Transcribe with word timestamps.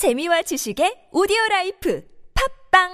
재미와 0.00 0.40
지식의 0.40 1.08
오디오 1.12 1.36
라이프 1.50 2.00
팟빵 2.72 2.88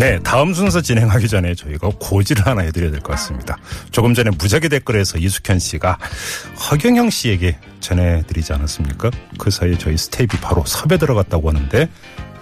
네, 0.00 0.18
다음 0.24 0.52
순서 0.52 0.80
진행하기 0.80 1.28
전에 1.28 1.54
저희가 1.54 1.90
고지를 2.00 2.44
하나 2.44 2.62
해드려야 2.62 2.90
될 2.90 2.98
것 2.98 3.12
같습니다. 3.12 3.58
조금 3.92 4.12
전에 4.12 4.30
무작위 4.30 4.68
댓글에서 4.68 5.18
이숙현 5.18 5.60
씨가 5.60 5.98
허경영 6.68 7.10
씨에게 7.10 7.60
전해드리지 7.78 8.52
않았습니까? 8.52 9.12
그 9.38 9.52
사이에 9.52 9.78
저희 9.78 9.96
스탭이 9.96 10.40
바로 10.40 10.64
섭외 10.66 10.98
들어갔다고 10.98 11.48
하는데 11.48 11.88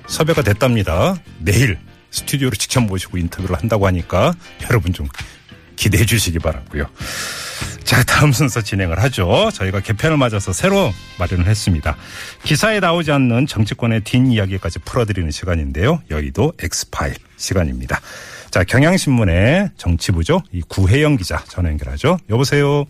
섭외가 0.07 0.41
됐답니다. 0.41 1.15
내일 1.41 1.79
스튜디오로 2.11 2.57
직접 2.57 2.81
모시고 2.81 3.19
인터뷰를 3.19 3.55
한다고 3.59 3.87
하니까 3.87 4.33
여러분 4.71 4.95
좀 4.95 5.09
기대해 5.77 6.07
주시기 6.07 6.39
바라고요. 6.39 6.87
자, 7.95 8.03
다음 8.03 8.33
순서 8.33 8.61
진행을 8.61 8.99
하죠. 9.05 9.51
저희가 9.53 9.79
개편을 9.79 10.17
맞아서 10.17 10.53
새로 10.53 10.91
마련을 11.21 11.47
했습니다. 11.47 11.97
기사에 12.43 12.81
나오지 12.81 13.13
않는 13.13 13.47
정치권의 13.47 14.01
뒷이야기까지 14.01 14.81
풀어드리는 14.81 15.31
시간인데요. 15.31 16.03
여의도 16.11 16.55
엑스파일 16.61 17.15
시간입니다. 17.37 18.01
자, 18.51 18.65
경향신문의 18.65 19.71
정치부죠. 19.77 20.43
이 20.51 20.63
구혜영 20.63 21.19
기자 21.19 21.39
전화 21.45 21.71
연결하죠. 21.71 22.19
여보세요. 22.31 22.85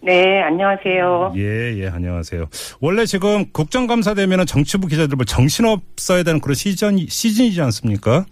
네, 0.00 0.40
안녕하세요. 0.42 1.32
예, 1.36 1.82
예, 1.82 1.88
안녕하세요. 1.88 2.46
원래 2.80 3.06
지금 3.06 3.50
국정감사 3.50 4.14
되면은 4.14 4.46
정치부 4.46 4.86
기자들 4.86 5.16
뭐 5.16 5.24
정신없어야 5.24 6.22
되는 6.22 6.40
그런 6.40 6.54
시즌, 6.54 7.04
시즌이지 7.08 7.60
않습니까? 7.62 8.26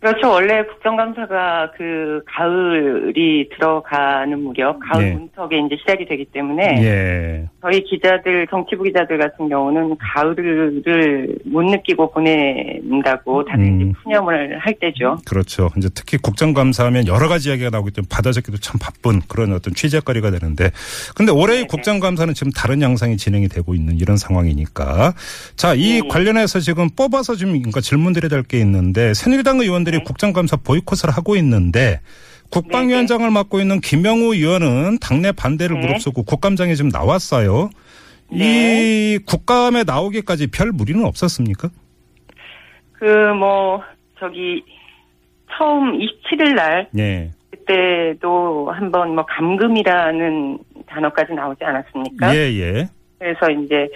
그렇죠. 0.00 0.30
원래 0.30 0.62
국정감사가 0.64 1.72
그 1.76 2.22
가을이 2.26 3.48
들어가는 3.50 4.38
무렵, 4.40 4.78
가을 4.80 5.04
네. 5.04 5.12
문턱에 5.12 5.58
이제 5.58 5.76
시작이 5.76 6.06
되기 6.06 6.24
때문에 6.26 6.62
예. 6.82 7.48
저희 7.62 7.82
기자들, 7.84 8.46
정치부 8.48 8.84
기자들 8.84 9.18
같은 9.18 9.48
경우는 9.48 9.96
가을을 9.98 11.38
못 11.44 11.62
느끼고 11.62 12.12
보낸다고 12.12 13.44
다들 13.44 13.64
음. 13.64 13.92
푸념을 14.02 14.58
할 14.58 14.74
때죠. 14.80 15.18
그렇죠. 15.26 15.68
이제 15.76 15.88
특히 15.94 16.16
국정감사하면 16.18 17.06
여러 17.06 17.28
가지 17.28 17.48
이야기가 17.50 17.70
나오기 17.70 17.90
때문에 17.92 18.08
받아적기도 18.10 18.58
참 18.58 18.78
바쁜 18.80 19.20
그런 19.28 19.52
어떤 19.52 19.74
취재거리가 19.74 20.30
되는데 20.30 20.70
근데 21.16 21.32
올해의 21.32 21.60
네네. 21.60 21.66
국정감사는 21.68 22.34
지금 22.34 22.52
다른 22.52 22.80
양상이 22.82 23.16
진행이 23.16 23.48
되고 23.48 23.74
있는 23.74 23.98
이런 23.98 24.16
상황이니까 24.16 25.14
자, 25.56 25.74
이 25.74 26.00
네. 26.02 26.08
관련해서 26.08 26.60
지금 26.60 26.88
뽑아서 26.96 27.34
좀 27.34 27.50
그러니까 27.50 27.80
질문 27.80 28.12
드려야 28.12 28.28
될 28.28 28.38
게 28.48 28.58
있는데 28.60 29.14
새누리당 29.14 29.60
의원 29.60 29.84
들이 29.88 29.98
네. 29.98 30.04
국정감사 30.04 30.58
보이콧을 30.58 31.10
하고 31.10 31.34
있는데 31.36 32.00
국방위원장을 32.50 33.28
맡고 33.30 33.60
있는 33.60 33.80
김영우 33.80 34.34
의원은 34.34 34.98
당내 35.00 35.32
반대를 35.32 35.76
네. 35.80 35.86
무릅쓰고 35.86 36.22
국감장에 36.24 36.74
지금 36.74 36.90
나왔어요. 36.90 37.70
네. 38.30 39.14
이 39.14 39.18
국감에 39.24 39.84
나오기까지 39.84 40.48
별 40.48 40.72
무리는 40.72 41.04
없었습니까? 41.04 41.70
그 42.92 43.04
뭐 43.38 43.82
저기 44.18 44.62
처음 45.56 45.98
27일 45.98 46.54
날 46.54 46.88
예. 46.98 47.30
그때도 47.50 48.70
한번 48.70 49.14
뭐 49.14 49.24
감금이라는 49.26 50.58
단어까지 50.86 51.32
나오지 51.32 51.64
않았습니까? 51.64 52.34
예, 52.34 52.38
예. 52.58 52.88
그래서 53.18 53.50
이제 53.50 53.88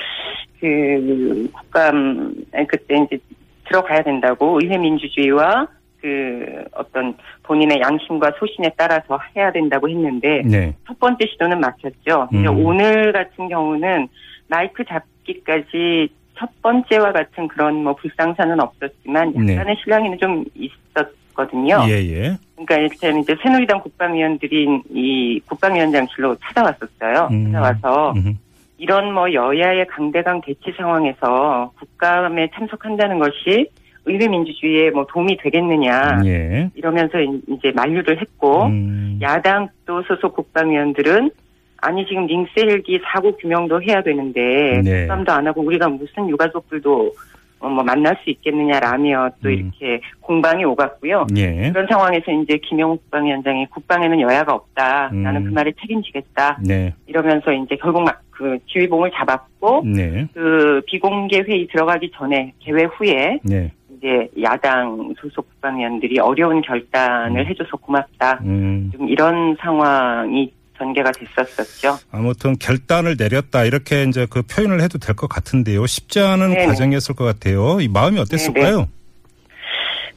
그 0.61 1.48
국감 1.53 2.35
그때 2.69 2.97
이제 3.05 3.19
들어가야 3.67 4.03
된다고 4.03 4.59
의회 4.63 4.77
민주주의와 4.79 5.67
그 6.03 6.64
어떤 6.72 7.14
본인의 7.45 7.81
양심과 7.81 8.33
소신에 8.39 8.72
따라서 8.77 9.20
해야 9.36 9.53
된다고 9.53 9.89
했는데 9.89 10.42
네. 10.45 10.75
첫 10.86 10.98
번째 10.98 11.25
시도는 11.27 11.61
막혔죠. 11.61 12.28
음. 12.34 12.45
오늘 12.58 13.12
같은 13.12 13.48
경우는 13.48 14.08
마이크 14.48 14.84
잡기까지 14.84 16.08
첫 16.36 16.50
번째와 16.61 17.12
같은 17.12 17.47
그런 17.47 17.84
뭐 17.84 17.95
불상사는 17.95 18.58
없었지만 18.58 19.33
네. 19.47 19.55
약간의 19.55 19.77
실랑이는 19.84 20.19
좀 20.19 20.45
있었거든요. 20.56 21.85
예, 21.86 21.92
예. 21.92 22.36
그러니까 22.57 22.77
이를테면 22.77 23.20
이제 23.20 23.36
새누리당 23.40 23.80
국방위원들이 23.80 24.83
이 24.90 25.40
국방위원장실로 25.46 26.36
찾아왔었어요. 26.42 27.29
음. 27.30 27.52
찾아와서 27.52 28.13
음흠. 28.17 28.33
이런 28.79 29.14
뭐 29.14 29.33
여야의 29.33 29.86
강대강 29.86 30.40
대치 30.40 30.73
상황에서 30.77 31.73
국감에 31.79 32.51
참석한다는 32.55 33.20
것이 33.20 33.70
의회 34.05 34.27
민주주의에 34.29 34.90
뭐 34.90 35.07
도움이 35.08 35.36
되겠느냐 35.39 36.23
예. 36.24 36.70
이러면서 36.74 37.20
이- 37.20 37.40
이제 37.48 37.70
만류를 37.74 38.20
했고 38.20 38.64
음. 38.67 39.18
야당 39.23 39.68
또 39.86 40.02
소속 40.02 40.35
국방위원들은 40.35 41.30
아니 41.79 42.07
지금 42.07 42.27
링세 42.27 42.51
헬기 42.68 43.01
사고 43.05 43.36
규명도 43.36 43.83
해야 43.83 44.02
되는데 44.02 44.80
네. 44.85 45.01
국감도 45.02 45.33
안 45.33 45.46
하고 45.46 45.63
우리가 45.63 45.89
무슨 45.89 46.29
유가족들도 46.29 47.13
어, 47.61 47.68
뭐 47.68 47.85
만날 47.85 48.17
수 48.24 48.30
있겠느냐라며 48.30 49.30
또 49.40 49.48
음. 49.48 49.52
이렇게 49.55 50.01
공방이 50.20 50.64
오갔고요. 50.64 51.29
예. 51.36 51.70
그런 51.73 51.86
상황에서 51.89 52.33
이제 52.33 52.58
김영우 52.58 52.96
국방위원장이 52.96 53.67
국방에는 53.67 54.20
여야가 54.20 54.52
없다. 54.55 55.11
음. 55.13 55.23
나는 55.23 55.45
그 55.45 55.51
말에 55.51 55.73
책임지겠다. 55.80 56.58
네. 56.67 56.92
이러면서 57.07 57.52
이제 57.52 57.77
결국 57.77 58.02
막 58.02 58.20
그 58.33 58.58
지휘봉을 58.67 59.13
잡았고 59.14 59.84
네. 59.95 60.27
그 60.34 60.80
비공개 60.86 61.42
회의 61.46 61.69
들어가기 61.69 62.11
전에 62.14 62.52
개회 62.58 62.84
후에 62.84 63.39
네. 63.45 63.70
이제 64.02 64.29
야당 64.42 65.14
소속 65.20 65.48
국방위원들이 65.48 66.18
어려운 66.18 66.61
결단을 66.61 67.42
음. 67.42 67.46
해줘서 67.46 67.77
고맙다. 67.77 68.40
음. 68.45 68.90
좀 68.96 69.08
이런 69.08 69.57
상황이 69.61 70.52
전개가 70.77 71.13
됐었었죠. 71.13 71.96
아무튼 72.11 72.57
결단을 72.58 73.14
내렸다 73.17 73.64
이렇게 73.64 74.02
이제 74.02 74.27
그 74.29 74.42
표현을 74.42 74.80
해도 74.83 74.98
될 74.98 75.14
것 75.14 75.29
같은데요. 75.29 75.86
쉽지 75.86 76.18
않은 76.18 76.48
네네. 76.55 76.67
과정이었을 76.67 77.14
것 77.14 77.24
같아요. 77.24 77.80
이 77.80 77.86
마음이 77.86 78.18
어땠을까요? 78.18 78.89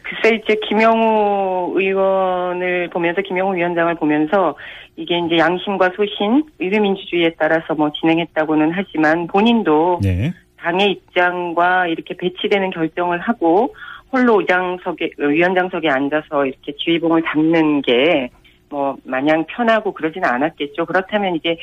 글쎄 0.02 0.36
이제 0.44 0.56
김영우 0.68 1.80
의원을 1.80 2.90
보면서 2.92 3.22
김영우 3.22 3.56
위원장을 3.56 3.94
보면서 3.96 4.56
이게 4.96 5.20
이제 5.20 5.38
양심과 5.38 5.92
소신, 5.96 6.44
의회 6.60 6.80
민주주의에 6.80 7.36
따라서 7.38 7.76
뭐 7.76 7.92
진행했다고는 8.00 8.72
하지만 8.74 9.28
본인도 9.28 10.00
네. 10.02 10.34
당의 10.58 10.92
입장과 10.92 11.88
이렇게 11.88 12.16
배치되는 12.16 12.72
결정을 12.72 13.20
하고 13.20 13.76
홀로 14.12 14.40
의장석에 14.40 15.12
위원장석에 15.18 15.90
앉아서 15.90 16.46
이렇게 16.46 16.74
지휘봉을 16.78 17.24
잡는 17.24 17.82
게 17.82 18.30
뭐 18.70 18.98
마냥 19.04 19.46
편하고 19.48 19.94
그러지는 19.94 20.28
않았겠죠. 20.28 20.86
그렇다면 20.86 21.36
이게 21.36 21.58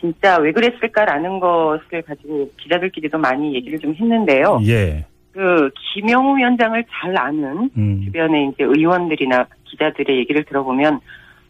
진짜 0.00 0.38
왜 0.38 0.52
그랬을까라는 0.52 1.40
것을 1.40 2.02
가지고 2.02 2.50
기자들끼리도 2.58 3.18
많이 3.18 3.54
얘기를 3.54 3.78
좀 3.78 3.94
했는데요. 3.94 4.60
예. 4.66 5.04
그 5.32 5.70
김영우 5.94 6.36
위원장을 6.36 6.84
잘 6.90 7.18
아는 7.18 7.70
음. 7.76 8.02
주변의 8.04 8.52
이제 8.52 8.64
의원들이나 8.64 9.46
기자들의 9.64 10.18
얘기를 10.18 10.44
들어보면 10.44 11.00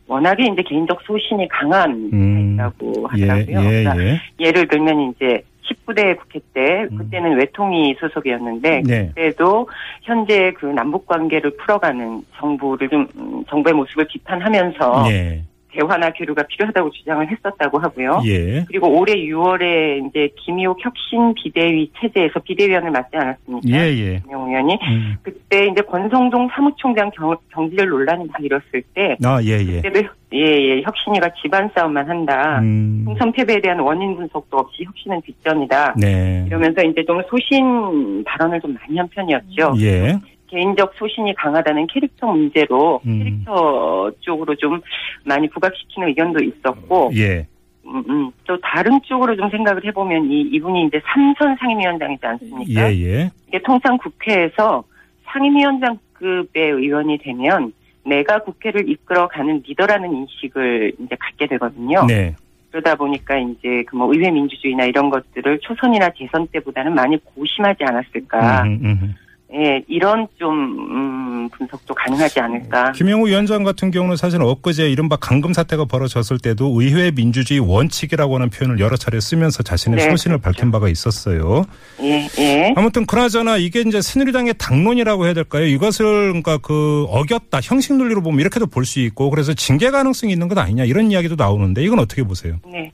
워낙에 0.07 0.45
이제 0.45 0.63
개인적 0.63 1.03
소신이 1.03 1.49
강한 1.49 2.11
음. 2.13 2.57
타입이라고 2.57 3.09
예, 3.19 3.29
하더라고요. 3.29 3.71
예, 3.71 3.83
그러니까 3.83 4.05
예. 4.05 4.21
예를 4.39 4.69
들면 4.69 5.13
이제 5.13 5.43
19대 5.73 6.19
국회 6.19 6.41
때 6.53 6.89
음. 6.91 6.99
그때는 6.99 7.37
외통위 7.39 7.95
소속이었는데 8.01 8.83
네. 8.85 9.07
그때도 9.09 9.69
현재 10.03 10.53
그 10.59 10.67
남북 10.67 11.07
관계를 11.07 11.57
풀어가는 11.57 12.23
정부를 12.37 12.89
좀 12.89 13.07
음, 13.17 13.45
정부의 13.49 13.75
모습을 13.75 14.07
비판하면서 14.07 15.05
예. 15.11 15.45
대화나 15.73 16.11
교류가 16.11 16.43
필요하다고 16.45 16.91
주장을 16.91 17.27
했었다고 17.31 17.79
하고요. 17.79 18.21
예. 18.27 18.65
그리고 18.69 18.89
올해 18.89 19.15
6월에 19.15 20.07
이제 20.09 20.29
김희옥 20.37 20.79
혁신 20.85 21.35
비대위 21.35 21.91
체제에서 21.99 22.41
비대위원을 22.41 22.91
맡지 22.91 23.17
않았습니까? 23.17 23.69
예, 23.69 23.89
예. 23.91 24.21
김영우 24.21 24.49
의원이 24.49 24.79
음. 24.83 25.17
그때 25.23 25.67
이제 25.67 25.81
권성동 25.83 26.49
사무총장 26.53 27.11
경, 27.11 27.35
경질 27.53 27.89
논란이 27.89 28.27
막 28.27 28.45
일었을 28.45 28.83
때 28.95 29.17
아, 29.25 29.43
예, 29.43 29.59
예. 29.61 29.81
그때도 29.81 30.09
예, 30.35 30.39
예, 30.39 30.83
혁신이가 30.83 31.31
집안 31.43 31.69
싸움만 31.75 32.09
한다. 32.09 32.61
음. 32.61 33.03
총선 33.05 33.33
패배에 33.33 33.61
대한 33.61 33.79
원인 33.81 34.17
분석도 34.17 34.57
없이 34.57 34.85
혁신은 34.85 35.21
뒷전이다. 35.23 35.95
네. 35.99 36.45
이러면서 36.47 36.83
이제 36.83 37.05
좀 37.05 37.23
소신 37.29 38.25
발언을 38.25 38.61
좀 38.61 38.75
많이 38.75 38.97
한 38.97 39.09
편이었죠. 39.09 39.75
예. 39.81 40.19
개인적 40.49 40.93
소신이 40.97 41.35
강하다는 41.35 41.87
캐릭터 41.87 42.27
문제로 42.27 43.01
음. 43.07 43.19
캐릭터 43.19 44.11
쪽으로 44.21 44.55
좀 44.57 44.81
많이 45.25 45.49
부각시키는 45.49 46.09
의견도 46.09 46.45
있었고, 46.45 47.11
예. 47.15 47.47
음, 47.85 48.03
음, 48.09 48.31
또 48.47 48.59
다른 48.61 49.01
쪽으로 49.03 49.35
좀 49.37 49.51
생각을 49.51 49.85
해보면 49.87 50.31
이 50.31 50.43
이분이 50.53 50.87
이제 50.87 51.01
삼선 51.05 51.57
상임위원장이지 51.59 52.25
않습니까? 52.25 52.93
예, 52.93 53.05
예. 53.05 53.31
이게 53.49 53.61
통상 53.63 53.99
국회에서 53.99 54.85
상임위원장급의 55.25 56.71
의원이 56.71 57.19
되면 57.19 57.73
내가 58.05 58.41
국회를 58.41 58.89
이끌어가는 58.89 59.63
리더라는 59.67 60.13
인식을 60.13 60.93
이제 60.99 61.17
갖게 61.19 61.47
되거든요. 61.47 62.05
네. 62.07 62.35
그러다 62.71 62.95
보니까 62.95 63.37
이제 63.39 63.83
그 63.87 63.97
뭐 63.97 64.13
의회 64.13 64.31
민주주의나 64.31 64.85
이런 64.87 65.11
것들을 65.11 65.59
초선이나 65.61 66.11
재선 66.17 66.47
때보다는 66.49 66.95
많이 66.95 67.19
고심하지 67.23 67.85
않았을까. 67.85 68.63
음, 68.63 68.81
음, 68.83 69.15
예, 69.55 69.83
이런 69.87 70.27
좀 70.39 70.51
음, 70.55 71.49
분석도 71.51 71.95
가능하지 71.95 72.41
않을까. 72.41 72.93
김영우 72.93 73.29
위원장 73.29 73.65
같은 73.65 73.91
경우는 73.91 74.17
사실 74.17 74.41
엊그제 74.41 74.91
이른바 74.91 75.17
강금 75.17 75.53
사태가 75.53 75.85
벌어졌을 75.85 76.39
때도 76.39 76.81
의회 76.81 77.11
민주주의 77.11 77.61
원칙이라고 77.61 78.35
하는 78.37 78.49
표현을 78.51 78.81
여러 78.81 78.97
차례 78.97 79.21
쓰면서 79.21 79.63
자신의 79.63 79.99
네, 79.99 80.11
소신을 80.11 80.39
밝힌 80.39 80.71
바가 80.71 80.89
있었어요. 80.89 81.65
예, 82.01 82.27
예. 82.39 82.73
아무튼 82.77 83.05
그나저나 83.05 83.59
이게 83.59 83.81
이제 83.81 84.01
새누리당의 84.01 84.55
당론이라고 84.59 85.27
해야 85.27 85.35
될까요? 85.35 85.65
이것을 85.67 86.05
그러니까 86.29 86.59
그 86.59 87.05
어겼다 87.11 87.61
형식 87.63 87.95
논리로 87.95 88.23
보면 88.23 88.41
이렇게도 88.41 88.67
볼 88.67 88.83
수 88.87 88.99
있고 89.01 89.31
그래서 89.31 89.55
징계 89.55 89.91
가능성이 89.91 90.33
있는 90.33 90.49
것 90.49 90.59
아니냐 90.59 90.85
이런 90.85 91.11
이야기도 91.11 91.37
나오는데 91.37 91.83
이건 91.85 91.99
어떻게 92.01 92.23
보세요? 92.25 92.57
네. 92.67 92.91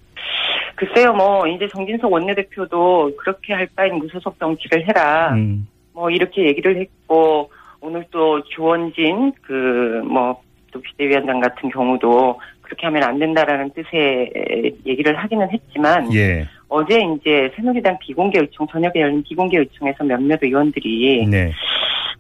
글쎄요, 0.77 1.13
뭐, 1.13 1.45
이제 1.49 1.67
정진석 1.75 2.13
원내대표도 2.13 3.17
그렇게 3.17 3.53
할 3.53 3.69
바엔 3.75 3.97
무소속 3.97 4.39
정치를 4.39 4.87
해라. 4.87 5.33
음, 5.33 5.67
뭐, 5.99 6.11
이렇게 6.11 6.47
얘기를 6.47 6.77
했고, 6.79 7.51
오늘 7.81 8.05
또 8.13 8.41
조원진, 8.45 9.33
그, 9.43 10.01
뭐, 10.05 10.41
또 10.71 10.81
비대위원장 10.81 11.41
같은 11.41 11.71
경우도 11.71 12.39
그렇게 12.61 12.87
하면 12.87 13.03
안 13.03 13.19
된다라는 13.19 13.71
뜻의 13.71 14.75
얘기를 14.87 15.17
하기는 15.17 15.51
했지만, 15.51 16.15
예, 16.15 16.47
어제 16.69 17.01
이제 17.01 17.51
새누리당 17.57 17.99
비공개 17.99 18.39
의총, 18.39 18.69
저녁에 18.69 19.01
열린 19.01 19.25
비공개 19.25 19.59
의총에서 19.59 20.05
몇몇 20.05 20.39
의원들이 20.41 21.27
네, 21.27 21.51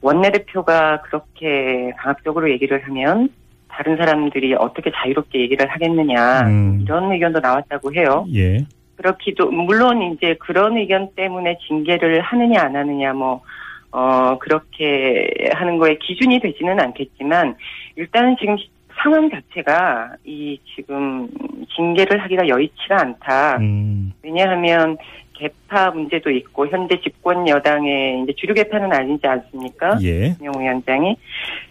원내대표가 0.00 1.02
그렇게 1.02 1.92
강압적으로 1.98 2.50
얘기를 2.50 2.82
하면 2.84 3.28
다른 3.68 3.96
사람들이 3.96 4.54
어떻게 4.54 4.90
자유롭게 4.90 5.38
얘기를 5.38 5.68
하겠느냐, 5.68 6.40
음. 6.46 6.80
이런 6.82 7.12
의견도 7.12 7.38
나왔다고 7.40 7.94
해요. 7.94 8.26
예, 8.34 8.64
그렇기도 8.96 9.50
물론 9.50 10.02
이제 10.02 10.34
그런 10.40 10.76
의견 10.78 11.14
때문에 11.14 11.58
징계를 11.68 12.20
하느냐 12.22 12.62
안 12.62 12.74
하느냐 12.74 13.12
뭐 13.12 13.42
어, 13.90 14.38
그렇게 14.38 15.28
하는 15.54 15.78
거에 15.78 15.96
기준이 15.96 16.40
되지는 16.40 16.80
않겠지만, 16.80 17.56
일단은 17.96 18.36
지금 18.38 18.56
상황 19.02 19.30
자체가 19.30 20.16
이 20.24 20.58
지금 20.74 21.28
징계를 21.74 22.22
하기가 22.22 22.48
여의치가 22.48 23.00
않다. 23.00 23.58
음, 23.58 24.12
왜냐하면 24.22 24.96
개파 25.34 25.90
문제도 25.92 26.30
있고, 26.30 26.66
현재 26.66 27.00
집권 27.00 27.48
여당의 27.48 28.22
이제 28.22 28.32
주류 28.36 28.54
개파는 28.54 28.92
아니지 28.92 29.26
않습니까? 29.26 29.98
예, 30.02 30.34
김용우 30.38 30.60
위원장이. 30.60 31.16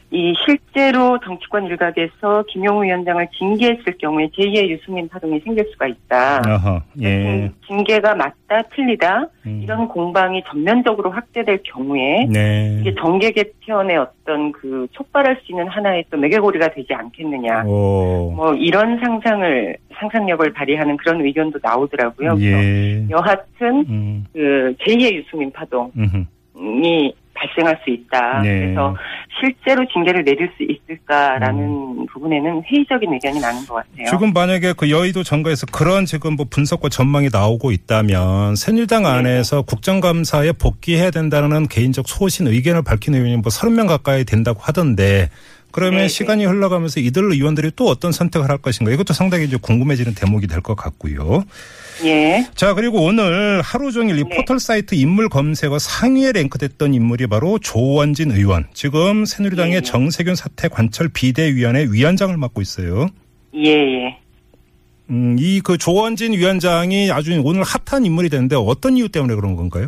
이 0.09 0.33
실제로 0.45 1.19
정치권 1.19 1.65
일각에서 1.65 2.43
김용우 2.47 2.83
위원장을 2.85 3.27
징계했을 3.37 3.97
경우에 3.97 4.29
제2의 4.37 4.69
유승민 4.69 5.09
파동이 5.09 5.37
생길 5.41 5.65
수가 5.71 5.87
있다. 5.87 6.41
어허, 6.47 6.81
예, 7.01 7.23
징- 7.23 7.53
징계가 7.67 8.15
맞다 8.15 8.61
틀리다 8.73 9.27
음. 9.45 9.59
이런 9.61 9.89
공방이 9.89 10.41
전면적으로 10.47 11.11
확대될 11.11 11.59
경우에 11.63 12.25
네, 12.31 12.77
이게 12.79 12.95
정계 12.95 13.31
개편의 13.31 13.97
어떤 13.97 14.53
그 14.53 14.87
촉발할 14.93 15.41
수 15.43 15.51
있는 15.51 15.67
하나의 15.67 16.05
또 16.09 16.15
매개고리가 16.17 16.69
되지 16.69 16.93
않겠느냐. 16.93 17.63
오, 17.65 18.31
뭐 18.33 18.53
이런 18.53 18.99
상상을 18.99 19.75
상상력을 19.99 20.53
발휘하는 20.53 20.95
그런 20.97 21.19
의견도 21.25 21.59
나오더라고요. 21.61 22.37
예, 22.39 23.05
여하튼 23.09 23.85
음, 23.89 24.25
그 24.31 24.73
제2의 24.79 25.15
유승민 25.15 25.51
파동이 25.51 25.91
음흠. 25.97 26.23
발생할 27.37 27.79
수 27.83 27.89
있다. 27.89 28.41
네. 28.41 28.59
그래서 28.59 28.95
실제로 29.39 29.85
징계를 29.93 30.23
내릴 30.23 30.51
수 30.57 30.63
있을까라는 30.63 32.07
부분에는 32.11 32.63
회의적인 32.65 33.13
의견이 33.13 33.39
많은 33.39 33.65
것 33.65 33.75
같아요. 33.75 33.99
음. 33.99 34.05
지금 34.05 34.33
만약에 34.33 34.73
그 34.75 34.89
여의도 34.89 35.23
정가에서 35.23 35.67
그런 35.71 36.05
지금 36.05 36.35
뭐 36.35 36.45
분석과 36.49 36.89
전망이 36.89 37.29
나오고 37.31 37.71
있다면 37.71 38.55
새누리당 38.55 39.03
네. 39.03 39.09
안에서 39.09 39.61
국정감사에 39.61 40.53
복귀해야 40.53 41.11
된다는 41.11 41.67
개인적 41.67 42.07
소신 42.07 42.47
의견을 42.47 42.81
밝힌 42.81 43.13
의원이 43.13 43.37
뭐 43.37 43.43
30명 43.45 43.87
가까이 43.87 44.25
된다고 44.25 44.59
하던데 44.61 45.29
그러면 45.77 46.01
네, 46.01 46.07
시간이 46.07 46.43
흘러가면서 46.45 46.99
이들 46.99 47.31
의원들이 47.33 47.71
또 47.75 47.85
어떤 47.85 48.11
선택을 48.11 48.49
할 48.49 48.57
것인가 48.57 48.91
이것도 48.91 49.13
상당히 49.13 49.45
이제 49.45 49.57
궁금해지는 49.61 50.15
대목이 50.15 50.47
될 50.47 50.61
것 50.61 50.75
같고요. 50.75 51.43
예. 52.03 52.47
자 52.55 52.73
그리고 52.73 53.03
오늘 53.03 53.61
하루 53.61 53.91
종일 53.91 54.17
이 54.17 54.23
네. 54.23 54.35
포털 54.35 54.59
사이트 54.59 54.95
인물 54.95 55.29
검색어 55.29 55.77
상위에 55.77 56.31
랭크됐던 56.31 56.95
인물이 56.95 57.27
바로 57.27 57.59
조원진 57.59 58.31
의원. 58.31 58.65
지금 58.73 59.25
새누리당의 59.25 59.75
예. 59.75 59.81
정세균 59.81 60.33
사태 60.33 60.67
관철 60.67 61.09
비대위원회 61.09 61.85
위원장을 61.91 62.35
맡고 62.35 62.59
있어요. 62.61 63.07
예, 63.55 63.69
예. 63.69 64.17
음, 65.11 65.35
이 65.39 65.61
그 65.63 65.77
조원진 65.77 66.33
위원장이 66.33 67.11
아주 67.11 67.39
오늘 67.45 67.63
핫한 67.63 68.03
인물이 68.03 68.29
되는데 68.29 68.55
어떤 68.57 68.97
이유 68.97 69.09
때문에 69.09 69.35
그런 69.35 69.55
건가요? 69.55 69.87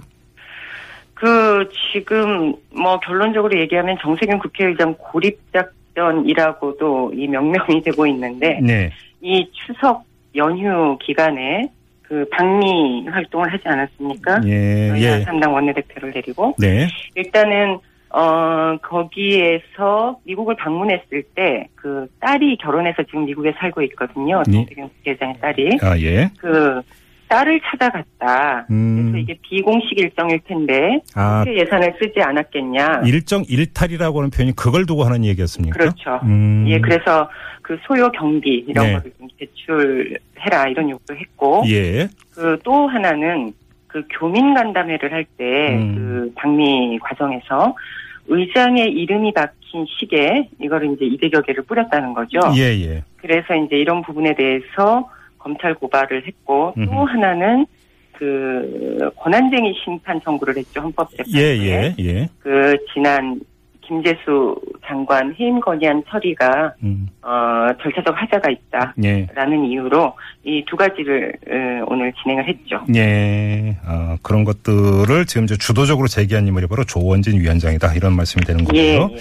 그 1.15 1.67
지금 1.91 2.55
뭐 2.71 2.99
결론적으로 2.99 3.59
얘기하면 3.59 3.97
정세균 4.01 4.37
국회의장 4.39 4.95
고립작 4.97 5.73
전이라고도 5.95 7.13
이 7.15 7.27
명명이 7.27 7.81
되고 7.83 8.05
있는데 8.07 8.59
네. 8.61 8.91
이 9.21 9.47
추석 9.51 10.03
연휴 10.35 10.97
기간에 10.99 11.69
그 12.01 12.25
방미 12.31 13.07
활동을 13.07 13.51
하지 13.53 13.63
않았습니까? 13.67 14.41
예, 14.45 14.91
예. 14.97 15.21
삼당 15.21 15.53
원내대표를 15.53 16.11
데리고 16.11 16.55
네. 16.57 16.87
일단은 17.15 17.77
어 18.11 18.75
거기에서 18.81 20.19
미국을 20.23 20.55
방문했을 20.55 21.21
때 21.35 21.67
그 21.81 22.07
딸이 22.19 22.57
결혼해서 22.57 23.03
지금 23.03 23.25
미국에 23.25 23.53
살고 23.57 23.81
있거든요. 23.83 24.43
네. 24.47 24.53
정세균 24.53 24.89
국회의장의 24.89 25.35
딸이 25.39 25.77
아, 25.81 25.97
예. 25.99 26.29
그 26.37 26.81
딸을 27.29 27.61
찾아갔다. 27.63 28.65
음. 28.71 29.11
그래서 29.11 29.17
이게 29.19 29.37
비공식 29.41 29.97
일정일 29.97 30.39
텐데 30.45 30.99
아, 31.15 31.43
국회 31.45 31.59
예산을 31.59 31.93
쓰지 32.01 32.21
않았겠냐. 32.21 33.03
일정 33.05 33.43
일탈이라고 33.47 34.19
하는 34.19 34.29
표현이 34.31 34.53
그걸 34.55 34.85
두고 34.85 35.03
하는 35.03 35.23
얘기였습니까? 35.25 35.77
그렇죠. 35.77 36.19
음. 36.23 36.65
예, 36.67 36.79
그래서 36.79 37.29
그 37.61 37.77
소요 37.85 38.09
경비 38.11 38.65
이런 38.67 38.85
네. 38.85 38.93
거를 38.97 39.11
좀 39.17 39.27
제출해라 39.39 40.67
이런 40.69 40.89
요구도 40.89 41.15
했고 41.15 41.63
예. 41.67 42.07
그 42.33 42.57
또 42.63 42.87
하나는 42.87 43.53
그 43.87 44.03
교민 44.19 44.53
간담회를 44.53 45.11
할때 45.13 45.75
음. 45.77 45.95
그 45.95 46.31
방미 46.35 46.97
과정에서 46.99 47.75
의장의 48.27 48.91
이름이 48.91 49.33
박힌 49.33 49.85
시계 49.99 50.47
이거를 50.59 50.93
이제 50.93 51.05
200여 51.05 51.45
개를 51.45 51.63
뿌렸다는 51.63 52.13
거죠. 52.13 52.39
예, 52.55 52.61
예. 52.81 53.03
그래서 53.17 53.55
이제 53.55 53.75
이런 53.77 54.01
부분에 54.03 54.35
대해서 54.35 55.09
검찰 55.39 55.73
고발을 55.73 56.27
했고 56.27 56.73
또 56.75 56.81
음흠. 56.81 56.93
하나는 57.11 57.65
그 58.13 59.09
권한쟁의 59.17 59.73
심판 59.83 60.21
청구를 60.21 60.57
했죠 60.57 60.81
헌법재판소에. 60.81 61.41
예, 61.41 61.57
예, 61.65 61.95
예. 61.99 62.29
그 62.39 62.75
지난 62.93 63.39
김재수 63.81 64.55
장관 64.85 65.33
해임 65.39 65.59
건의안 65.59 66.03
처리가 66.07 66.73
음. 66.83 67.07
어 67.23 67.67
절차적 67.81 68.13
하자가 68.21 68.51
있다라는 68.51 69.65
예. 69.65 69.69
이유로 69.69 70.13
이 70.43 70.63
두 70.67 70.75
가지를 70.75 71.33
어, 71.49 71.85
오늘 71.87 72.13
진행을 72.21 72.47
했죠. 72.47 72.81
예. 72.93 73.77
아, 73.83 74.15
그런 74.21 74.43
것들을 74.43 75.25
지금 75.25 75.47
주도적으로 75.47 76.07
제기한 76.07 76.45
인물이 76.45 76.67
바로 76.67 76.83
조원진 76.83 77.39
위원장이다. 77.39 77.95
이런 77.95 78.13
말씀이 78.13 78.45
되는 78.45 78.63
예, 78.75 78.97
거고요. 78.97 79.17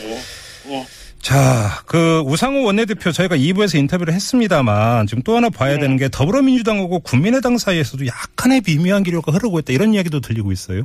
자, 1.20 1.82
그 1.87 2.20
우상호 2.25 2.64
원내대표 2.64 3.10
저희가 3.10 3.37
2부에서 3.37 3.78
인터뷰를 3.78 4.14
했습니다만 4.14 5.06
지금 5.06 5.22
또 5.25 5.37
하나 5.37 5.50
봐야 5.50 5.75
네. 5.75 5.80
되는 5.80 5.96
게 5.96 6.08
더불어민주당하고 6.08 7.00
국민의당 7.00 7.58
사이에서도 7.58 8.06
약간의 8.06 8.62
미묘한 8.66 9.02
기류가 9.02 9.32
흐르고 9.32 9.58
있다. 9.58 9.72
이런 9.72 9.94
이야기도 9.94 10.20
들리고 10.20 10.52
있어요. 10.52 10.84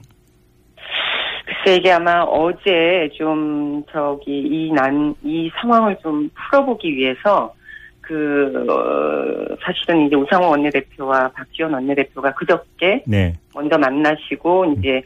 글쎄 1.46 1.78
이게 1.78 1.92
아마 1.92 2.22
어제 2.24 3.10
좀 3.18 3.84
저기 3.92 4.32
이난이 4.40 5.52
상황을 5.62 5.98
좀 6.02 6.30
풀어보기 6.34 6.96
위해서 6.96 7.54
그 8.02 8.52
어, 8.70 9.56
사실은 9.64 10.08
이제 10.08 10.16
우상호 10.16 10.50
원내대표와 10.50 11.30
박지원 11.30 11.74
원내대표가 11.74 12.34
그저께 12.34 13.04
네. 13.08 13.38
먼저 13.54 13.78
만나시고 13.78 14.76
이제 14.78 15.02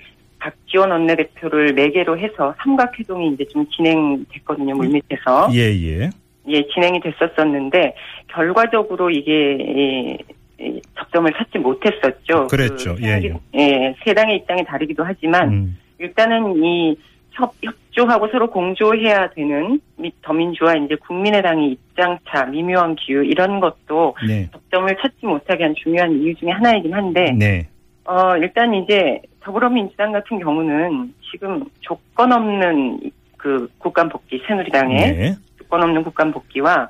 박지원 0.48 0.92
원내대표를 0.92 1.74
매개로 1.74 2.18
해서 2.18 2.56
삼각회동이 2.64 3.34
이제 3.34 3.46
좀 3.46 3.66
진행됐거든요 3.70 4.76
물밑에서 4.76 5.50
예, 5.54 5.60
예. 5.60 6.10
예 6.48 6.68
진행이 6.74 7.02
됐었었는데 7.02 7.94
결과적으로 8.28 9.10
이게 9.10 9.58
이, 9.60 10.18
이 10.60 10.82
접점을 10.98 11.32
찾지 11.34 11.60
못했었죠. 11.60 12.48
그랬죠. 12.48 12.96
그 12.96 13.04
예, 13.04 13.22
예. 13.22 13.34
예, 13.56 13.96
세 14.04 14.14
당의 14.14 14.38
입장이 14.38 14.64
다르기도 14.64 15.04
하지만 15.04 15.50
음. 15.50 15.78
일단은 16.00 16.64
이 16.64 16.96
협, 17.32 17.54
협조하고 17.62 18.30
서로 18.30 18.50
공조해야 18.50 19.30
되는 19.32 19.80
미- 19.98 20.14
더민주와 20.22 20.76
이제 20.76 20.96
국민의당의 20.96 21.72
입장차, 21.72 22.46
미묘한 22.46 22.96
기후 22.96 23.24
이런 23.24 23.60
것도 23.60 24.16
네. 24.26 24.50
접점을 24.52 24.96
찾지 25.02 25.26
못하게 25.26 25.66
한 25.66 25.76
중요한 25.76 26.14
이유 26.14 26.34
중에 26.36 26.52
하나이긴 26.52 26.94
한데 26.94 27.34
네. 27.38 27.68
어 28.08 28.38
일단 28.38 28.74
이제 28.74 29.22
더불어민주당 29.42 30.14
같은 30.14 30.40
경우는 30.40 31.14
지금 31.30 31.64
조건 31.82 32.32
없는 32.32 33.00
그 33.36 33.70
국감 33.78 34.08
복귀 34.10 34.42
새누리당의 34.48 34.98
네. 34.98 35.36
조건 35.58 35.84
없는 35.84 36.04
국감 36.04 36.32
복귀와 36.32 36.90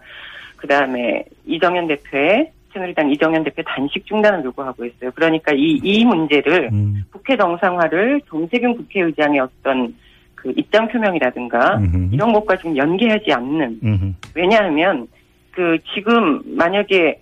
그 0.55 0.67
다음에 0.67 1.25
이정현 1.45 1.87
대표의 1.87 2.51
새누리당 2.71 3.09
이정현 3.11 3.43
대표 3.43 3.63
단식 3.63 4.05
중단을 4.05 4.43
요구하고 4.45 4.85
있어요. 4.85 5.09
그러니까 5.15 5.51
이 5.55 5.79
이 5.83 6.05
문제를 6.05 6.69
음. 6.71 7.03
국회 7.11 7.35
정상화를 7.35 8.21
정세균 8.29 8.75
국회의장의 8.77 9.39
어떤 9.39 9.95
그 10.35 10.53
입장 10.55 10.87
표명이라든가 10.87 11.77
음흠. 11.77 12.09
이런 12.13 12.31
것과 12.31 12.57
지금 12.57 12.77
연계하지 12.77 13.33
않는 13.33 13.79
음흠. 13.83 14.13
왜냐하면 14.35 15.07
그 15.51 15.79
지금 15.95 16.41
만약에 16.45 17.19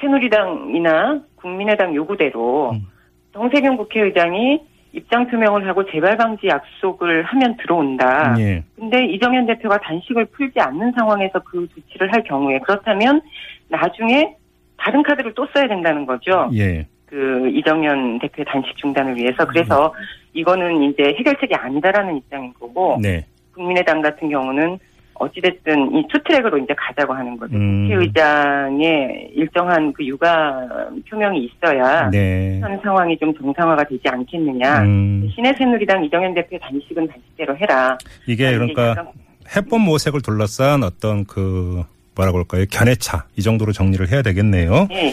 새누리당이나 0.00 1.22
국민의당 1.36 1.94
요구대로 1.94 2.72
음. 2.72 2.86
정세균 3.34 3.76
국회의장이 3.76 4.60
입장 4.92 5.26
표명을 5.26 5.66
하고 5.66 5.84
재발 5.90 6.16
방지 6.16 6.46
약속을 6.46 7.24
하면 7.24 7.56
들어온다. 7.56 8.36
예. 8.38 8.62
근데 8.76 9.04
이정현 9.06 9.46
대표가 9.46 9.76
단식을 9.78 10.26
풀지 10.26 10.60
않는 10.60 10.92
상황에서 10.92 11.40
그 11.40 11.66
조치를 11.74 12.12
할 12.12 12.22
경우에 12.22 12.60
그렇다면 12.60 13.20
나중에 13.68 14.36
다른 14.76 15.02
카드를 15.02 15.34
또 15.34 15.46
써야 15.52 15.66
된다는 15.66 16.06
거죠. 16.06 16.48
예. 16.54 16.86
그 17.06 17.50
이정현 17.50 18.20
대표의 18.20 18.46
단식 18.46 18.76
중단을 18.76 19.16
위해서 19.16 19.44
그래서 19.46 19.92
이거는 20.32 20.82
이제 20.84 21.02
해결책이 21.18 21.54
아니다라는 21.54 22.16
입장인 22.16 22.52
거고 22.54 22.98
네. 23.02 23.26
국민의당 23.52 24.00
같은 24.00 24.28
경우는 24.28 24.78
어찌됐든 25.14 25.96
이 25.96 26.06
투트랙으로 26.08 26.58
이제 26.58 26.74
가자고 26.76 27.12
하는 27.12 27.36
거죠. 27.36 27.56
음. 27.56 27.88
국회 27.88 28.00
의장의 28.00 29.30
일정한 29.34 29.92
그 29.92 30.04
육아 30.04 30.66
표명이 31.08 31.44
있어야 31.44 32.10
네. 32.10 32.60
현 32.60 32.78
상황이 32.82 33.16
좀 33.18 33.34
정상화가 33.34 33.84
되지 33.84 34.02
않겠느냐. 34.06 34.82
음. 34.82 35.28
신의 35.34 35.54
새누리당 35.56 36.04
이정현 36.04 36.34
대표의 36.34 36.60
단식은 36.60 37.06
단식대로 37.08 37.56
해라. 37.56 37.96
이게 38.26 38.52
그러니까 38.52 39.12
해법 39.54 39.80
모색을 39.80 40.22
둘러싼 40.22 40.82
어떤 40.82 41.24
그 41.24 41.84
뭐라고 42.14 42.38
할까요? 42.38 42.64
견해차 42.70 43.26
이 43.36 43.42
정도로 43.42 43.72
정리를 43.72 44.10
해야 44.10 44.22
되겠네요. 44.22 44.88
예, 44.92 45.12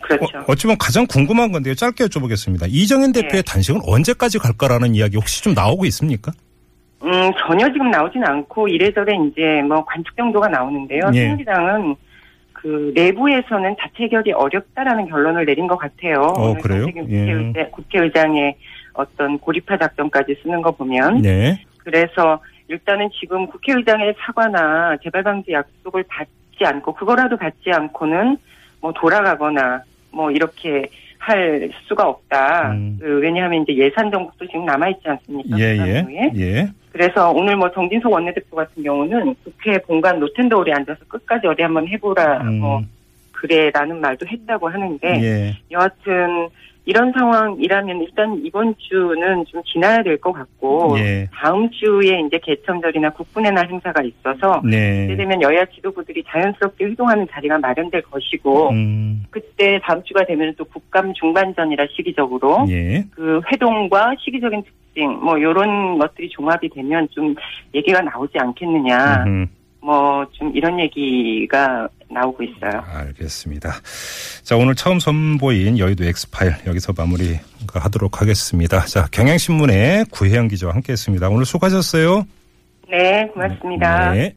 그렇죠. 0.00 0.38
어, 0.38 0.44
어찌 0.48 0.66
보면 0.66 0.78
가장 0.78 1.06
궁금한 1.06 1.52
건데요. 1.52 1.74
짧게 1.74 2.04
여쭤보겠습니다. 2.04 2.66
이정현 2.68 3.12
대표의 3.12 3.42
네. 3.42 3.52
단식은 3.52 3.80
언제까지 3.84 4.38
갈까라는 4.38 4.94
이야기 4.94 5.16
혹시 5.16 5.42
좀 5.42 5.54
나오고 5.54 5.84
있습니까? 5.86 6.32
음, 7.04 7.30
전혀 7.46 7.70
지금 7.70 7.90
나오진 7.90 8.24
않고 8.24 8.68
이래저래 8.68 9.14
이제 9.26 9.62
뭐 9.62 9.84
관측 9.84 10.16
정도가 10.16 10.48
나오는데요. 10.48 11.10
예. 11.12 11.18
새누리당은 11.18 11.96
그 12.52 12.92
내부에서는 12.94 13.76
자체 13.78 14.08
결이 14.08 14.32
어렵다라는 14.32 15.08
결론을 15.08 15.44
내린 15.44 15.66
것 15.66 15.76
같아요. 15.76 16.22
어, 16.22 16.54
그래요? 16.54 16.86
정세균 16.86 17.10
예. 17.10 17.26
국회의장, 17.26 17.70
국회의장의 17.70 18.56
어떤 18.94 19.38
고립화 19.38 19.76
작전까지 19.76 20.36
쓰는 20.42 20.62
거 20.62 20.70
보면 20.70 21.20
네. 21.20 21.60
그래서 21.78 22.40
일단은 22.68 23.10
지금 23.20 23.46
국회의장의 23.48 24.14
사과나 24.18 24.96
재발 25.02 25.22
방지 25.22 25.52
약속을 25.52 26.04
받지 26.08 26.64
않고 26.64 26.94
그거라도 26.94 27.36
받지 27.36 27.70
않고는 27.70 28.38
뭐 28.80 28.92
돌아가거나 28.92 29.82
뭐 30.10 30.30
이렇게 30.30 30.88
할 31.24 31.70
수가 31.88 32.06
없다. 32.06 32.72
음. 32.72 32.98
그 33.00 33.18
왜냐하면 33.20 33.62
이제 33.62 33.74
예산 33.76 34.10
정국도 34.10 34.46
지금 34.46 34.66
남아 34.66 34.90
있지 34.90 35.08
않습니까? 35.08 35.58
예, 35.58 35.76
그 35.76 35.88
예. 35.88 36.00
후에. 36.00 36.32
예. 36.36 36.68
그래서 36.92 37.30
오늘 37.30 37.56
뭐 37.56 37.70
정진석 37.72 38.12
원내대표 38.12 38.54
같은 38.54 38.82
경우는 38.82 39.34
국회 39.42 39.78
본관 39.78 40.20
노텐더홀에 40.20 40.72
앉아서 40.72 41.00
끝까지 41.08 41.46
어디 41.46 41.62
한번 41.62 41.88
해보라 41.88 42.42
음. 42.42 42.60
뭐 42.60 42.82
그래라는 43.32 44.00
말도 44.00 44.26
했다고 44.26 44.68
하는데 44.68 45.08
예. 45.22 45.56
여하튼 45.70 46.48
이런 46.86 47.12
상황이라면 47.12 48.02
일단 48.02 48.40
이번 48.44 48.74
주는 48.78 49.44
좀 49.46 49.62
지나야 49.64 50.02
될 50.02 50.18
것 50.18 50.32
같고 50.32 50.96
예. 50.98 51.28
다음 51.32 51.70
주에 51.70 52.20
이제 52.20 52.38
개천절이나 52.42 53.10
국군의 53.10 53.52
날 53.52 53.68
행사가 53.68 54.02
있어서 54.02 54.62
네. 54.64 55.06
그때 55.06 55.16
되면 55.16 55.42
여야 55.42 55.64
지도부들이 55.66 56.24
자연스럽게 56.26 56.86
회동하는 56.86 57.26
자리가 57.30 57.58
마련될 57.58 58.02
것이고 58.02 58.70
음. 58.70 59.24
그때 59.30 59.78
다음 59.82 60.02
주가 60.04 60.24
되면 60.24 60.54
또 60.56 60.64
국감 60.64 61.12
중반전이라 61.14 61.86
시기적으로 61.94 62.64
예. 62.68 63.04
그 63.10 63.40
회동과 63.52 64.14
시기적인 64.20 64.62
특징 64.62 65.10
뭐 65.10 65.36
이런 65.36 65.98
것들이 65.98 66.28
종합이 66.30 66.68
되면 66.70 67.08
좀 67.10 67.34
얘기가 67.74 68.00
나오지 68.00 68.38
않겠느냐 68.38 69.24
음. 69.26 69.46
뭐 69.84 70.24
좀 70.32 70.52
이런 70.54 70.78
얘기가 70.80 71.88
나오고 72.10 72.42
있어요. 72.44 72.82
알겠습니다. 72.86 73.72
자, 74.42 74.56
오늘 74.56 74.74
처음 74.74 75.00
선보인 75.00 75.78
여의도 75.78 76.04
엑스파일 76.04 76.54
여기서 76.66 76.92
마무리 76.96 77.38
하도록 77.72 78.20
하겠습니다. 78.20 78.80
자, 78.84 79.06
경향신문의 79.10 80.06
구혜영 80.10 80.48
기자와 80.48 80.74
함께 80.74 80.92
했습니다. 80.92 81.28
오늘 81.28 81.44
수고하셨어요. 81.44 82.26
네, 82.90 83.26
고맙습니다. 83.32 84.12
네. 84.12 84.32